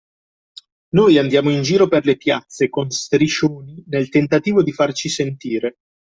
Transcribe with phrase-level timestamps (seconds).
[0.95, 5.75] Noi andiamo in giro per le piazze con striscioni nel tentativo di farci sentire